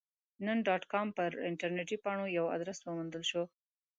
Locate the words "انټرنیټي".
1.49-1.97